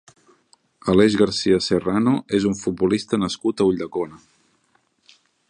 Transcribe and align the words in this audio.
Aleix 0.93 1.17
García 1.21 1.59
Serrano 1.65 2.13
és 2.39 2.47
un 2.53 2.57
futbolista 2.63 3.21
nascut 3.25 3.63
a 3.63 3.69
Ulldecona. 3.73 4.21